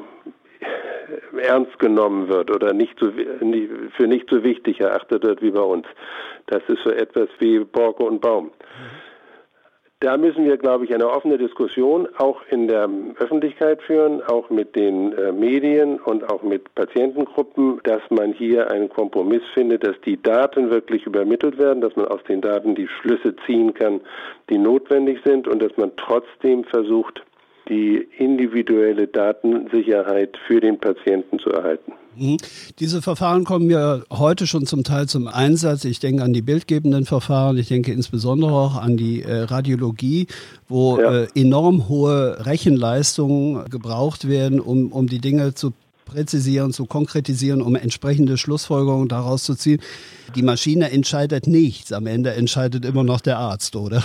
ernst 1.41 1.79
genommen 1.79 2.29
wird 2.29 2.51
oder 2.51 2.73
nicht 2.73 2.99
so, 2.99 3.11
für 3.11 4.07
nicht 4.07 4.29
so 4.31 4.45
wichtig 4.45 4.81
erachtet 4.81 5.23
wird 5.23 5.43
wie 5.43 5.51
bei 5.51 5.63
uns. 5.63 5.87
Das 6.47 6.63
ist 6.69 6.83
so 6.85 6.91
etwas 6.91 7.29
wie 7.39 7.61
Borke 7.61 8.05
und 8.05 8.21
Baum. 8.21 8.51
Da 10.03 10.17
müssen 10.17 10.47
wir, 10.47 10.57
glaube 10.57 10.87
ich, 10.87 10.95
eine 10.95 11.11
offene 11.11 11.37
Diskussion 11.37 12.09
auch 12.17 12.41
in 12.49 12.69
der 12.69 12.89
Öffentlichkeit 13.19 13.83
führen, 13.83 14.23
auch 14.23 14.49
mit 14.49 14.75
den 14.75 15.13
äh, 15.13 15.31
Medien 15.31 16.01
und 16.01 16.31
auch 16.31 16.43
mit 16.43 16.75
Patientengruppen, 16.75 17.81
dass 17.83 18.01
man 18.09 18.33
hier 18.33 18.71
einen 18.71 18.89
Kompromiss 18.89 19.43
findet, 19.53 19.87
dass 19.87 20.01
die 20.01 20.21
Daten 20.21 20.71
wirklich 20.71 21.05
übermittelt 21.05 21.59
werden, 21.59 21.83
dass 21.83 21.97
man 21.97 22.07
aus 22.07 22.25
den 22.25 22.41
Daten 22.41 22.75
die 22.75 22.89
Schlüsse 22.89 23.37
ziehen 23.45 23.75
kann, 23.75 24.01
die 24.49 24.57
notwendig 24.57 25.19
sind 25.23 25.47
und 25.47 25.61
dass 25.61 25.77
man 25.77 25.93
trotzdem 25.99 26.65
versucht, 26.65 27.23
die 27.69 28.09
individuelle 28.17 29.07
Datensicherheit 29.07 30.39
für 30.47 30.61
den 30.61 30.79
Patienten 30.81 31.39
zu 31.39 31.51
erhalten. 31.51 31.93
Mhm. 32.17 32.37
Diese 32.79 33.03
Verfahren 33.03 33.45
kommen 33.45 33.71
ja 33.71 34.01
heute 34.11 34.47
schon 34.47 34.67
zum 34.67 34.85
Teil 34.85 35.09
zum 35.09 35.27
Einsatz. 35.27 35.85
Ich 35.85 36.01
denke 36.01 36.23
an 36.23 36.33
die 36.33 36.43
bildgebenden 36.43 37.07
Verfahren, 37.07 37.57
ich 37.59 37.69
denke 37.69 37.93
insbesondere 37.93 38.53
auch 38.53 38.77
an 38.77 38.97
die 38.97 39.23
äh, 39.23 39.43
Radiologie, 39.43 40.27
wo 40.69 40.99
ja. 41.01 41.23
äh, 41.23 41.29
enorm 41.35 41.89
hohe 41.89 42.45
Rechenleistungen 42.47 43.69
gebraucht 43.71 44.29
werden, 44.29 44.61
um, 44.61 44.93
um 44.93 45.07
die 45.07 45.21
Dinge 45.21 45.55
zu 45.55 45.73
präzisieren, 46.05 46.73
zu 46.73 46.87
konkretisieren, 46.87 47.63
um 47.63 47.77
entsprechende 47.77 48.37
Schlussfolgerungen 48.37 49.09
daraus 49.09 49.45
zu 49.45 49.55
ziehen. 49.55 49.81
Die 50.35 50.43
Maschine 50.43 50.91
entscheidet 50.91 51.47
nichts, 51.47 51.93
am 51.93 52.07
Ende 52.07 52.35
entscheidet 52.35 52.85
immer 52.85 53.05
noch 53.05 53.21
der 53.21 53.39
Arzt, 53.39 53.77
oder? 53.77 54.03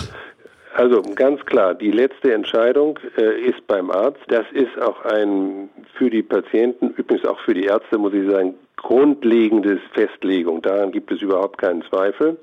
Also 0.76 1.00
ganz 1.14 1.42
klar, 1.46 1.72
die 1.72 1.90
letzte 1.90 2.34
Entscheidung 2.34 2.98
äh, 3.16 3.40
ist 3.40 3.66
beim 3.66 3.90
Arzt. 3.90 4.20
Das 4.28 4.44
ist 4.52 4.78
auch 4.78 5.02
ein 5.06 5.70
für 5.94 6.10
die 6.10 6.22
Patienten, 6.22 6.90
übrigens 6.90 7.24
auch 7.24 7.40
für 7.40 7.54
die 7.54 7.64
Ärzte, 7.64 7.96
muss 7.96 8.12
ich 8.12 8.30
sagen, 8.30 8.54
grundlegendes 8.76 9.80
Festlegung. 9.94 10.60
Daran 10.60 10.92
gibt 10.92 11.10
es 11.10 11.22
überhaupt 11.22 11.56
keinen 11.56 11.82
Zweifel. 11.84 12.36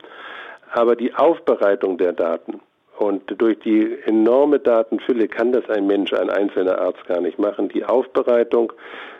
Aber 0.71 0.95
die 0.95 1.13
Aufbereitung 1.13 1.99
der 1.99 2.13
Daten 2.13 2.59
und 2.97 3.21
durch 3.39 3.59
die 3.59 3.99
enorme 4.05 4.57
Datenfülle 4.57 5.27
kann 5.27 5.51
das 5.51 5.69
ein 5.69 5.85
Mensch, 5.85 6.11
ein 6.11 6.31
einzelner 6.31 6.79
Arzt 6.79 7.05
gar 7.05 7.21
nicht 7.21 7.37
machen. 7.37 7.69
Die 7.69 7.85
Aufbereitung 7.85 8.73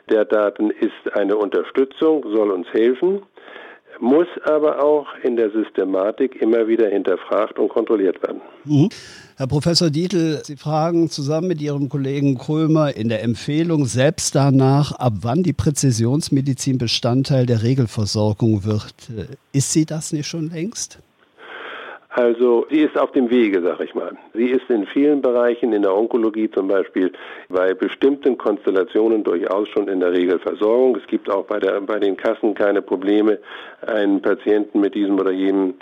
der 0.10 0.26
Daten 0.26 0.72
ist 0.72 1.14
eine 1.16 1.38
Unterstützung, 1.38 2.26
soll 2.34 2.50
uns 2.50 2.68
helfen 2.74 3.22
muss 4.00 4.28
aber 4.46 4.84
auch 4.84 5.08
in 5.24 5.36
der 5.36 5.52
Systematik 5.52 6.42
immer 6.42 6.68
wieder 6.68 6.90
hinterfragt 6.90 7.60
und 7.60 7.70
kontrolliert 7.70 8.22
werden. 8.24 8.42
Mhm. 8.66 8.90
Herr 9.36 9.48
Professor 9.48 9.90
Dietl, 9.90 10.42
Sie 10.44 10.58
fragen 10.58 11.10
zusammen 11.10 11.48
mit 11.48 11.62
Ihrem 11.62 11.90
Kollegen 11.90 12.38
Krömer 12.38 12.96
in 12.96 13.10
der 13.10 13.24
Empfehlung 13.24 13.86
selbst 13.86 14.36
danach, 14.36 14.92
ab 14.92 15.14
wann 15.22 15.42
die 15.42 15.54
Präzisionsmedizin 15.54 16.78
Bestandteil 16.78 17.46
der 17.46 17.64
Regelversorgung 17.64 18.64
wird. 18.64 18.94
Ist 19.52 19.74
sie 19.74 19.86
das 19.86 20.14
nicht 20.14 20.28
schon 20.28 20.50
längst? 20.52 21.00
Also 22.16 22.68
sie 22.70 22.82
ist 22.82 22.96
auf 22.96 23.12
dem 23.14 23.32
Wege, 23.32 23.60
sag 23.64 23.80
ich 23.80 23.96
mal. 23.96 24.16
Sie 24.36 24.52
ist 24.52 24.70
in 24.70 24.86
vielen 24.86 25.24
Bereichen, 25.24 25.74
in 25.74 25.82
der 25.82 25.96
Onkologie 25.96 26.50
zum 26.52 26.68
Beispiel, 26.68 27.12
bei 27.50 27.74
bestimmten 27.74 28.38
Konstellationen 28.38 29.24
durchaus 29.24 29.68
schon 29.70 29.88
in 29.88 30.00
der 30.00 30.12
Regelversorgung. 30.12 30.96
Es 30.96 31.08
gibt 31.08 31.28
auch 31.32 31.46
bei, 31.46 31.60
der, 31.60 31.82
bei 31.82 31.98
den 31.98 32.16
Kassen 32.16 32.54
keine 32.54 32.84
Probleme, 32.84 33.40
einen 33.88 34.22
Patienten 34.22 34.80
mit 34.80 34.94
diesem 34.94 35.20
oder 35.20 35.32
jenem 35.32 35.74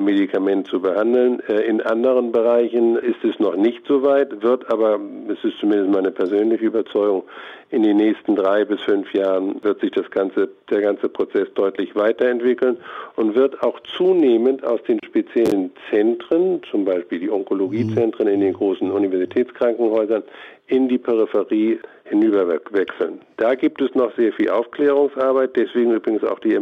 Medikament 0.00 0.68
zu 0.68 0.80
behandeln. 0.80 1.40
Äh, 1.48 1.62
in 1.62 1.80
anderen 1.80 2.32
Bereichen 2.32 2.96
ist 2.96 3.24
es 3.24 3.38
noch 3.38 3.56
nicht 3.56 3.86
so 3.86 4.02
weit, 4.02 4.42
wird 4.42 4.70
aber, 4.72 5.00
es 5.28 5.42
ist 5.44 5.58
zumindest 5.58 5.90
meine 5.90 6.10
persönliche 6.10 6.66
Überzeugung, 6.66 7.24
in 7.70 7.82
den 7.82 7.96
nächsten 7.96 8.36
drei 8.36 8.64
bis 8.64 8.82
fünf 8.82 9.12
Jahren 9.14 9.62
wird 9.64 9.80
sich 9.80 9.90
das 9.92 10.10
ganze, 10.10 10.50
der 10.70 10.82
ganze 10.82 11.08
Prozess 11.08 11.48
deutlich 11.54 11.96
weiterentwickeln 11.96 12.76
und 13.16 13.34
wird 13.34 13.62
auch 13.62 13.80
zunehmend 13.96 14.62
aus 14.62 14.82
den 14.82 14.98
speziellen 15.04 15.72
Zentren, 15.90 16.60
zum 16.70 16.84
Beispiel 16.84 17.18
die 17.18 17.30
Onkologiezentren 17.30 18.28
in 18.28 18.40
den 18.40 18.52
großen 18.52 18.90
Universitätskrankenhäusern, 18.90 20.22
in 20.66 20.88
die 20.88 20.98
Peripherie 20.98 21.80
hinüberwechseln. 22.04 23.20
Da 23.38 23.54
gibt 23.54 23.80
es 23.80 23.94
noch 23.94 24.14
sehr 24.16 24.32
viel 24.34 24.50
Aufklärungsarbeit, 24.50 25.56
deswegen 25.56 25.92
übrigens 25.92 26.24
auch 26.24 26.40
die, 26.40 26.60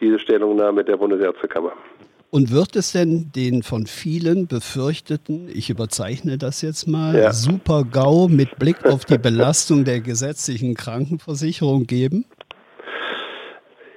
diese 0.00 0.18
Stellungnahme 0.18 0.84
der 0.84 0.96
Bundesärztekammer. 0.96 1.72
Und 2.30 2.52
wird 2.52 2.76
es 2.76 2.92
denn 2.92 3.32
den 3.34 3.64
von 3.64 3.86
vielen 3.86 4.46
befürchteten, 4.46 5.48
ich 5.52 5.68
überzeichne 5.68 6.38
das 6.38 6.62
jetzt 6.62 6.86
mal, 6.86 7.16
ja. 7.16 7.32
Super-GAU 7.32 8.28
mit 8.28 8.56
Blick 8.56 8.86
auf 8.86 9.04
die 9.04 9.18
Belastung 9.18 9.84
der 9.84 10.00
gesetzlichen 10.00 10.74
Krankenversicherung 10.74 11.86
geben? 11.88 12.24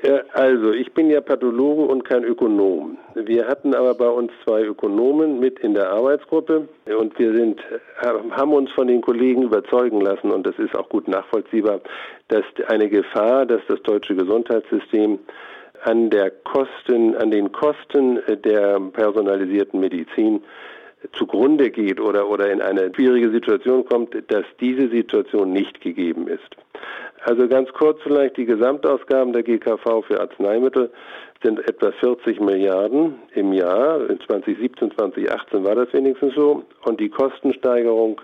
Ja, 0.06 0.22
also, 0.34 0.74
ich 0.74 0.92
bin 0.94 1.12
ja 1.12 1.22
Pathologe 1.22 1.84
und 1.84 2.04
kein 2.04 2.24
Ökonom. 2.24 2.98
Wir 3.16 3.48
hatten 3.48 3.74
aber 3.76 3.94
bei 3.94 4.10
uns 4.10 4.32
zwei 4.44 4.64
Ökonomen 4.64 5.40
mit 5.40 5.60
in 5.60 5.76
der 5.76 5.92
Arbeitsgruppe 5.92 6.68
und 7.00 7.18
wir 7.18 7.34
sind, 7.34 7.62
haben 8.02 8.52
uns 8.52 8.72
von 8.72 8.88
den 8.88 9.02
Kollegen 9.02 9.44
überzeugen 9.44 10.02
lassen 10.02 10.32
und 10.32 10.46
das 10.46 10.58
ist 10.58 10.76
auch 10.76 10.90
gut 10.90 11.08
nachvollziehbar, 11.08 11.82
dass 12.28 12.44
eine 12.68 12.90
Gefahr, 12.90 13.46
dass 13.46 13.62
das 13.68 13.82
deutsche 13.84 14.16
Gesundheitssystem 14.16 15.20
an 15.84 16.10
der 16.10 16.32
Kosten, 16.32 17.16
an 17.16 17.32
den 17.32 17.52
Kosten 17.52 18.20
der 18.28 18.80
personalisierten 18.80 19.80
Medizin 19.80 20.44
zugrunde 21.18 21.70
geht 21.70 22.00
oder, 22.00 22.30
oder 22.30 22.50
in 22.52 22.62
eine 22.62 22.92
schwierige 22.96 23.30
Situation 23.32 23.86
kommt, 23.86 24.16
dass 24.32 24.46
diese 24.62 24.88
Situation 24.90 25.52
nicht 25.52 25.82
gegeben 25.82 26.28
ist. 26.28 26.56
Also 27.26 27.48
ganz 27.48 27.72
kurz 27.74 28.02
vielleicht 28.04 28.38
die 28.38 28.46
Gesamtausgaben 28.46 29.34
der 29.34 29.44
GKV 29.44 30.04
für 30.08 30.20
Arzneimittel 30.20 30.92
sind 31.42 31.60
etwa 31.68 31.92
40 31.92 32.40
Milliarden 32.40 33.16
im 33.34 33.54
Jahr. 33.54 34.10
In 34.10 34.20
2017, 34.20 34.92
2018 34.92 35.64
war 35.64 35.76
das 35.76 35.92
wenigstens 35.94 36.34
so. 36.36 36.64
Und 36.86 37.00
die 37.00 37.10
Kostensteigerung 37.10 38.22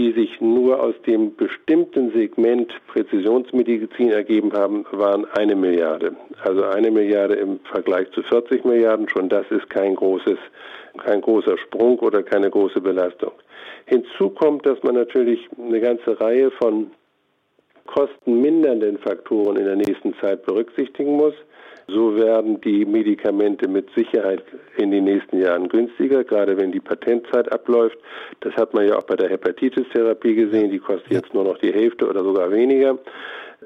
die 0.00 0.12
sich 0.12 0.40
nur 0.40 0.82
aus 0.82 0.94
dem 1.06 1.36
bestimmten 1.36 2.10
Segment 2.12 2.72
Präzisionsmedizin 2.86 4.10
ergeben 4.10 4.50
haben, 4.54 4.86
waren 4.92 5.26
eine 5.32 5.54
Milliarde. 5.54 6.16
Also 6.42 6.62
eine 6.64 6.90
Milliarde 6.90 7.34
im 7.34 7.60
Vergleich 7.70 8.10
zu 8.12 8.22
40 8.22 8.64
Milliarden, 8.64 9.10
schon 9.10 9.28
das 9.28 9.44
ist 9.50 9.68
kein 9.68 9.94
großes, 9.94 10.38
kein 11.04 11.20
großer 11.20 11.58
Sprung 11.58 11.98
oder 11.98 12.22
keine 12.22 12.48
große 12.48 12.80
Belastung. 12.80 13.32
Hinzu 13.84 14.30
kommt, 14.30 14.64
dass 14.64 14.82
man 14.82 14.94
natürlich 14.94 15.46
eine 15.58 15.80
ganze 15.80 16.18
Reihe 16.18 16.50
von 16.52 16.90
kostenmindernden 17.86 18.96
Faktoren 18.98 19.56
in 19.56 19.66
der 19.66 19.76
nächsten 19.76 20.14
Zeit 20.14 20.46
berücksichtigen 20.46 21.16
muss. 21.16 21.34
So 21.92 22.16
werden 22.16 22.60
die 22.60 22.84
Medikamente 22.84 23.68
mit 23.68 23.88
Sicherheit 23.94 24.42
in 24.76 24.90
den 24.90 25.04
nächsten 25.04 25.40
Jahren 25.40 25.68
günstiger, 25.68 26.24
gerade 26.24 26.56
wenn 26.56 26.72
die 26.72 26.80
Patentzeit 26.80 27.50
abläuft. 27.52 27.98
Das 28.40 28.54
hat 28.54 28.74
man 28.74 28.86
ja 28.86 28.96
auch 28.96 29.04
bei 29.04 29.16
der 29.16 29.28
Hepatitis-Therapie 29.28 30.34
gesehen. 30.34 30.70
Die 30.70 30.78
kostet 30.78 31.10
jetzt 31.10 31.34
nur 31.34 31.44
noch 31.44 31.58
die 31.58 31.72
Hälfte 31.72 32.08
oder 32.08 32.22
sogar 32.22 32.50
weniger. 32.50 32.98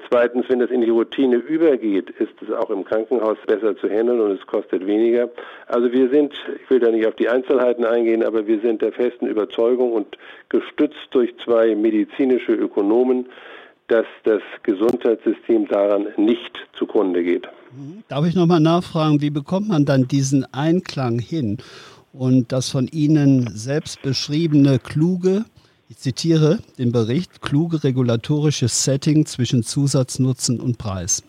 Zweitens, 0.09 0.49
wenn 0.49 0.59
das 0.59 0.71
in 0.71 0.81
die 0.81 0.89
Routine 0.89 1.37
übergeht, 1.37 2.09
ist 2.09 2.33
es 2.41 2.51
auch 2.51 2.69
im 2.69 2.83
Krankenhaus 2.83 3.37
besser 3.47 3.77
zu 3.77 3.89
handeln 3.89 4.19
und 4.19 4.31
es 4.31 4.45
kostet 4.45 4.85
weniger. 4.85 5.29
Also 5.67 5.91
wir 5.93 6.09
sind, 6.09 6.33
ich 6.61 6.69
will 6.69 6.79
da 6.79 6.91
nicht 6.91 7.07
auf 7.07 7.15
die 7.15 7.29
Einzelheiten 7.29 7.85
eingehen, 7.85 8.23
aber 8.23 8.45
wir 8.45 8.59
sind 8.59 8.81
der 8.81 8.91
festen 8.91 9.27
Überzeugung 9.27 9.93
und 9.93 10.17
gestützt 10.49 11.07
durch 11.11 11.33
zwei 11.37 11.75
medizinische 11.75 12.53
Ökonomen, 12.53 13.27
dass 13.87 14.05
das 14.23 14.41
Gesundheitssystem 14.63 15.67
daran 15.67 16.07
nicht 16.17 16.57
zugrunde 16.73 17.23
geht. 17.23 17.47
Mhm. 17.71 18.03
Darf 18.07 18.25
ich 18.25 18.35
nochmal 18.35 18.59
nachfragen, 18.59 19.21
wie 19.21 19.29
bekommt 19.29 19.67
man 19.67 19.85
dann 19.85 20.07
diesen 20.07 20.45
Einklang 20.53 21.19
hin 21.19 21.57
und 22.13 22.51
das 22.51 22.69
von 22.69 22.87
Ihnen 22.87 23.47
selbst 23.53 24.01
beschriebene 24.01 24.79
kluge, 24.79 25.45
ich 25.87 25.97
zitiere 25.97 26.59
den 26.79 26.91
Bericht, 26.91 27.41
kluge 27.41 27.83
regulatorisches 27.83 28.83
Setting 28.83 29.25
zwischen 29.25 29.61
Zusatznutzen 29.61 30.59
und 30.59 30.79
Preis? 30.79 31.23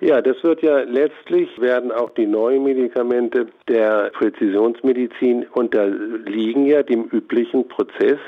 Ja, 0.00 0.20
das 0.20 0.36
wird 0.44 0.62
ja 0.62 0.80
letztlich 0.80 1.48
werden 1.58 1.90
auch 1.90 2.10
die 2.10 2.26
neuen 2.26 2.62
Medikamente 2.62 3.46
der 3.68 4.10
Präzisionsmedizin 4.10 5.46
unterliegen 5.52 6.66
ja 6.66 6.82
dem 6.82 7.04
üblichen 7.04 7.66
Prozess 7.66 8.18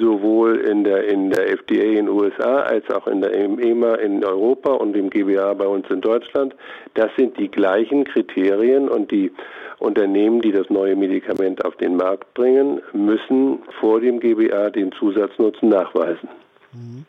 sowohl 0.00 0.56
in 0.60 0.84
der, 0.84 1.06
in 1.06 1.30
der 1.30 1.48
FDA 1.50 1.82
in 1.82 2.06
den 2.06 2.08
USA 2.08 2.62
als 2.62 2.88
auch 2.90 3.06
in 3.06 3.20
der 3.20 3.32
EMA 3.34 3.94
in 3.96 4.24
Europa 4.24 4.72
und 4.72 4.94
dem 4.94 5.10
GBA 5.10 5.54
bei 5.54 5.66
uns 5.66 5.88
in 5.90 6.00
Deutschland. 6.00 6.54
Das 6.94 7.10
sind 7.16 7.38
die 7.38 7.50
gleichen 7.50 8.04
Kriterien 8.04 8.88
und 8.88 9.10
die 9.10 9.30
Unternehmen, 9.78 10.40
die 10.40 10.52
das 10.52 10.68
neue 10.70 10.96
Medikament 10.96 11.64
auf 11.64 11.76
den 11.76 11.96
Markt 11.96 12.34
bringen, 12.34 12.80
müssen 12.92 13.60
vor 13.80 14.00
dem 14.00 14.20
GBA 14.20 14.70
den 14.70 14.92
Zusatznutzen 14.92 15.68
nachweisen. 15.68 16.28
Mhm. 16.72 17.06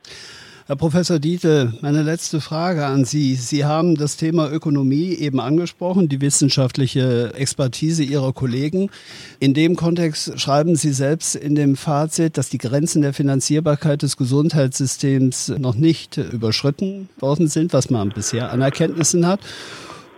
Herr 0.68 0.76
Professor 0.76 1.18
Diete, 1.18 1.74
meine 1.82 2.04
letzte 2.04 2.40
Frage 2.40 2.86
an 2.86 3.04
Sie. 3.04 3.34
Sie 3.34 3.66
haben 3.66 3.96
das 3.96 4.16
Thema 4.16 4.52
Ökonomie 4.52 5.16
eben 5.16 5.40
angesprochen, 5.40 6.08
die 6.08 6.22
wissenschaftliche 6.22 7.34
Expertise 7.34 8.04
Ihrer 8.04 8.32
Kollegen. 8.32 8.92
In 9.40 9.56
dem 9.56 9.76
Kontext 9.76 10.40
schreiben 10.40 10.76
Sie 10.76 10.94
selbst 10.94 11.36
in 11.36 11.56
dem 11.56 11.76
Fazit, 11.76 12.38
dass 12.38 12.50
die 12.50 12.60
Grenzen 12.60 13.02
der 13.02 13.14
Finanzierbarkeit 13.14 14.04
des 14.04 14.18
Gesundheitssystems 14.18 15.52
noch 15.58 15.74
nicht 15.74 16.18
überschritten 16.18 17.10
worden 17.20 17.48
sind, 17.48 17.74
was 17.74 17.90
man 17.90 18.10
bisher 18.10 18.52
an 18.52 18.62
Erkenntnissen 18.62 19.26
hat. 19.26 19.40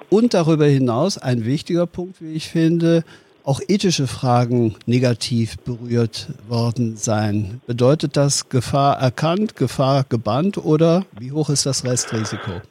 Und 0.10 0.34
darüber 0.34 0.66
hinaus 0.66 1.18
ein 1.18 1.46
wichtiger 1.46 1.88
Punkt, 1.88 2.22
wie 2.22 2.34
ich 2.34 2.50
finde, 2.50 3.06
auch 3.44 3.60
ethische 3.68 4.08
Fragen 4.08 4.76
negativ 4.86 5.58
berührt 5.60 6.28
worden 6.48 6.96
sein. 6.96 7.62
Bedeutet 7.68 8.16
das 8.16 8.50
Gefahr 8.50 9.00
erkannt, 9.00 9.56
Gefahr 9.56 10.06
gebannt 10.10 10.58
oder 10.58 11.06
wie 11.20 11.32
hoch 11.32 11.50
ist 11.50 11.66
das 11.66 11.86
Restrisiko? 11.86 12.62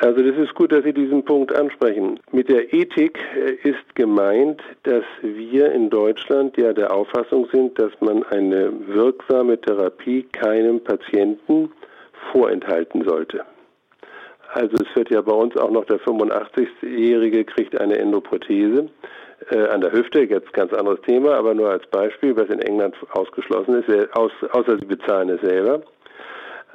Also 0.00 0.22
das 0.22 0.36
ist 0.36 0.54
gut, 0.54 0.70
dass 0.72 0.84
Sie 0.84 0.92
diesen 0.92 1.24
Punkt 1.24 1.54
ansprechen. 1.54 2.20
Mit 2.30 2.48
der 2.48 2.74
Ethik 2.74 3.18
äh, 3.36 3.68
ist 3.68 3.94
gemeint, 3.94 4.60
dass 4.82 5.04
wir 5.22 5.72
in 5.72 5.88
Deutschland 5.88 6.56
ja 6.58 6.72
der 6.72 6.92
Auffassung 6.92 7.46
sind, 7.52 7.78
dass 7.78 7.92
man 8.00 8.22
eine 8.24 8.70
wirksame 8.86 9.58
Therapie 9.58 10.24
keinem 10.24 10.82
Patienten 10.82 11.70
vorenthalten 12.32 13.04
sollte. 13.04 13.44
Also 14.52 14.76
es 14.76 14.94
wird 14.94 15.10
ja 15.10 15.20
bei 15.20 15.32
uns 15.32 15.56
auch 15.56 15.70
noch 15.70 15.84
der 15.86 16.00
85-Jährige 16.00 17.44
kriegt 17.44 17.80
eine 17.80 17.98
Endoprothese 17.98 18.90
an 19.50 19.80
der 19.80 19.92
Hüfte, 19.92 20.20
jetzt 20.22 20.52
ganz 20.52 20.72
anderes 20.72 21.00
Thema, 21.02 21.34
aber 21.34 21.54
nur 21.54 21.70
als 21.70 21.86
Beispiel, 21.88 22.36
was 22.36 22.48
in 22.48 22.60
England 22.60 22.94
ausgeschlossen 23.12 23.82
ist, 23.82 23.88
außer 24.16 24.78
sie 24.78 24.86
bezahlen 24.86 25.28
es 25.28 25.40
selber. 25.40 25.82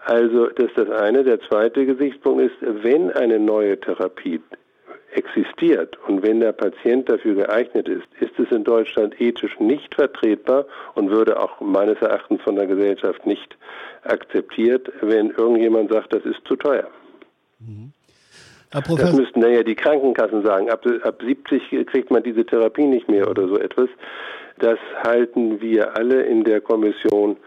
Also 0.06 0.48
das 0.48 0.68
ist 0.68 0.78
das 0.78 0.90
eine. 0.90 1.24
Der 1.24 1.40
zweite 1.42 1.86
Gesichtspunkt 1.86 2.42
ist, 2.42 2.56
wenn 2.62 3.12
eine 3.12 3.40
neue 3.40 3.80
Therapie 3.80 4.42
existiert 5.12 5.98
und 6.08 6.22
wenn 6.22 6.40
der 6.40 6.52
Patient 6.52 7.10
dafür 7.10 7.36
geeignet 7.36 7.88
ist, 7.88 8.08
ist 8.20 8.38
es 8.40 8.52
in 8.52 8.64
Deutschland 8.64 9.20
ethisch 9.20 9.60
nicht 9.60 9.96
vertretbar 9.96 10.66
und 10.96 11.10
würde 11.10 11.40
auch 11.40 11.60
meines 11.62 12.00
Erachtens 12.02 12.42
von 12.44 12.56
der 12.56 12.68
Gesellschaft 12.68 13.26
nicht 13.26 13.58
akzeptiert, 14.04 14.92
wenn 15.02 15.32
irgendjemand 15.32 15.92
sagt, 15.92 16.14
das 16.14 16.24
ist 16.26 16.40
zu 16.46 16.56
teuer. 16.56 16.88
Mhm. 17.60 17.92
Das 19.10 19.14
müssten 19.14 19.42
dann 19.42 19.54
ja 19.54 19.64
die 19.64 19.76
Krankenkassen 19.76 20.44
sagen. 20.44 20.70
Ab, 20.70 20.86
ab 21.04 21.22
70 21.24 21.88
kriegt 21.88 22.12
man 22.12 22.24
diese 22.24 22.46
Therapie 22.46 22.86
nicht 22.86 23.10
mehr 23.10 23.30
oder 23.30 23.48
so 23.48 23.58
etwas. 23.58 23.90
Das 24.60 24.78
halten 25.04 25.62
wir 25.62 25.96
alle 25.96 26.22
in 26.24 26.44
der 26.44 26.62
Kommission 26.62 27.38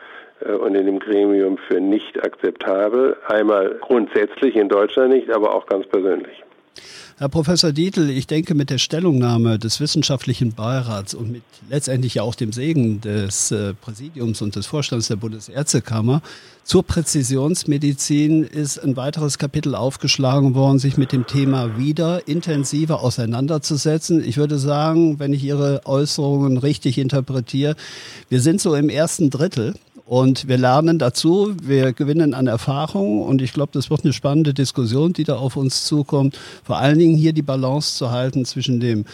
äh, 0.41 0.53
und 0.53 0.75
in 0.75 0.87
dem 0.87 0.99
Gremium 0.99 1.59
für 1.59 1.81
nicht 1.81 2.23
akzeptabel. 2.25 3.17
Einmal 3.27 3.77
grundsätzlich 3.81 4.57
in 4.57 4.69
Deutschland 4.69 5.13
nicht, 5.13 5.31
aber 5.31 5.55
auch 5.55 5.67
ganz 5.67 5.87
persönlich. 5.87 6.43
Herr 7.23 7.29
Professor 7.29 7.71
Dietl, 7.71 8.11
ich 8.11 8.27
denke, 8.27 8.53
mit 8.57 8.69
der 8.69 8.79
Stellungnahme 8.79 9.57
des 9.57 9.79
wissenschaftlichen 9.79 10.55
Beirats 10.55 11.15
und 11.15 11.31
mit 11.31 11.45
letztendlich 11.71 12.15
ja 12.15 12.25
auch 12.25 12.35
dem 12.35 12.53
Segen 12.53 13.01
des 13.01 13.53
äh, 13.53 13.75
Präsidiums 13.75 14.43
und 14.43 14.57
des 14.57 14.67
Vorstands 14.67 15.07
der 15.07 15.15
Bundesärztekammer 15.15 16.21
zur 16.65 16.85
Präzisionsmedizin 16.85 18.45
ist 18.45 18.79
ein 18.79 18.97
weiteres 18.97 19.39
Kapitel 19.39 19.75
aufgeschlagen 19.75 20.55
worden, 20.55 20.79
sich 20.79 20.97
mit 20.97 21.11
dem 21.11 21.27
Thema 21.27 21.77
wieder 21.77 22.29
intensiver 22.29 23.03
auseinanderzusetzen. 23.03 24.23
Ich 24.25 24.37
würde 24.37 24.59
sagen, 24.59 25.19
wenn 25.19 25.33
ich 25.33 25.43
Ihre 25.43 25.83
Äußerungen 25.85 26.59
richtig 26.59 26.99
interpretiere, 26.99 27.75
wir 28.29 28.41
sind 28.41 28.61
so 28.61 28.77
im 28.77 28.89
ersten 28.89 29.31
Drittel 29.31 29.75
und 30.07 30.49
wir 30.49 30.59
lernen 30.59 30.99
dazu, 30.99 31.55
wir 31.63 31.93
gewinnen 31.93 32.35
an 32.35 32.47
Erfahrung 32.47 33.23
und 33.23 33.41
ich 33.41 33.53
glaube, 33.53 33.71
das 33.73 33.91
wird 33.91 34.05
eine 34.05 34.13
spannende 34.13 34.55
Diskussion, 34.55 35.13
die 35.13 35.25
da 35.25 35.37
auf 35.37 35.57
uns 35.57 35.85
zukommt. 35.85 36.39
Vor 36.65 36.79
allen 36.79 36.99
Dingen 36.99 37.17
hier 37.17 37.33
die 37.33 37.43
Balance 37.43 37.97
zu 37.97 38.11
halten 38.11 38.45
zwischen 38.45 38.81
dem 38.81 39.05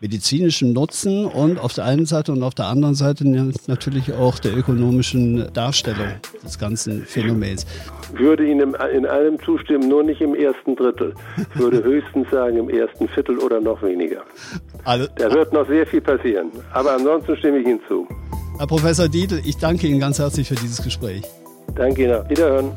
medizinischen 0.00 0.74
Nutzen 0.74 1.24
und 1.24 1.58
auf 1.58 1.72
der 1.72 1.86
einen 1.86 2.04
Seite 2.04 2.32
und 2.32 2.42
auf 2.42 2.54
der 2.54 2.66
anderen 2.66 2.94
Seite 2.94 3.24
natürlich 3.68 4.12
auch 4.12 4.38
der 4.38 4.54
ökonomischen 4.54 5.50
Darstellung 5.54 6.08
des 6.44 6.58
ganzen 6.58 7.04
Phänomens. 7.06 7.64
Ich 8.12 8.20
würde 8.20 8.46
Ihnen 8.46 8.74
in 8.94 9.06
allem 9.06 9.40
zustimmen, 9.42 9.88
nur 9.88 10.02
nicht 10.02 10.20
im 10.20 10.34
ersten 10.34 10.76
Drittel. 10.76 11.14
Ich 11.54 11.58
würde 11.58 11.82
höchstens 11.82 12.30
sagen 12.30 12.58
im 12.58 12.68
ersten 12.68 13.08
Viertel 13.08 13.38
oder 13.38 13.62
noch 13.62 13.82
weniger. 13.82 14.22
Also, 14.84 15.08
da 15.16 15.32
wird 15.32 15.54
noch 15.54 15.66
sehr 15.68 15.86
viel 15.86 16.02
passieren. 16.02 16.50
Aber 16.74 16.92
ansonsten 16.92 17.34
stimme 17.38 17.60
ich 17.60 17.66
Ihnen 17.66 17.80
zu. 17.88 18.06
Herr 18.56 18.68
Professor 18.68 19.08
Dietl, 19.08 19.40
ich 19.44 19.56
danke 19.56 19.88
Ihnen 19.88 19.98
ganz 19.98 20.18
herzlich 20.18 20.46
für 20.46 20.54
dieses 20.54 20.82
Gespräch. 20.82 21.22
Danke 21.74 22.04
Ihnen. 22.04 22.28
Wiederhören. 22.28 22.70